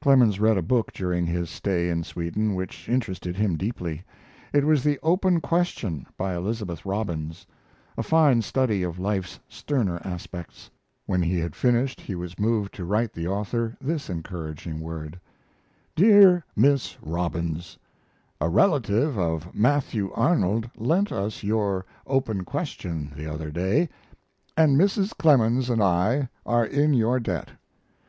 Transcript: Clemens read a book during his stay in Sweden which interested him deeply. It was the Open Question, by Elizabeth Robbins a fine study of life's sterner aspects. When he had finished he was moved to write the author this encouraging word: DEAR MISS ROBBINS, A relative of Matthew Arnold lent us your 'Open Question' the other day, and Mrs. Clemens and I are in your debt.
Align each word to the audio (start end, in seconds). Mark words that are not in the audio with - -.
Clemens 0.00 0.40
read 0.40 0.58
a 0.58 0.62
book 0.62 0.92
during 0.92 1.26
his 1.26 1.48
stay 1.48 1.90
in 1.90 2.02
Sweden 2.02 2.56
which 2.56 2.88
interested 2.88 3.36
him 3.36 3.56
deeply. 3.56 4.02
It 4.52 4.64
was 4.66 4.82
the 4.82 4.98
Open 5.00 5.40
Question, 5.40 6.06
by 6.18 6.34
Elizabeth 6.34 6.84
Robbins 6.84 7.46
a 7.96 8.02
fine 8.02 8.42
study 8.42 8.82
of 8.82 8.98
life's 8.98 9.38
sterner 9.48 10.00
aspects. 10.02 10.70
When 11.06 11.22
he 11.22 11.38
had 11.38 11.54
finished 11.54 12.00
he 12.00 12.16
was 12.16 12.36
moved 12.36 12.74
to 12.74 12.84
write 12.84 13.12
the 13.12 13.28
author 13.28 13.76
this 13.80 14.10
encouraging 14.10 14.80
word: 14.80 15.20
DEAR 15.94 16.44
MISS 16.56 16.96
ROBBINS, 17.00 17.78
A 18.40 18.48
relative 18.48 19.16
of 19.16 19.54
Matthew 19.54 20.10
Arnold 20.16 20.68
lent 20.76 21.12
us 21.12 21.44
your 21.44 21.86
'Open 22.08 22.44
Question' 22.44 23.12
the 23.14 23.32
other 23.32 23.52
day, 23.52 23.88
and 24.56 24.76
Mrs. 24.76 25.16
Clemens 25.16 25.70
and 25.70 25.80
I 25.80 26.28
are 26.44 26.66
in 26.66 26.92
your 26.92 27.20
debt. 27.20 27.50